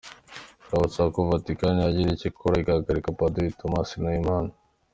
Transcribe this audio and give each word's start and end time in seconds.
twasabagako 0.65 1.19
Vatican 1.29 1.75
yagira 1.83 2.13
icyo 2.15 2.27
ikora 2.31 2.55
igahagarika 2.61 3.15
Padiri 3.19 3.57
Thomas 3.59 3.89
Nahimana. 4.01 4.51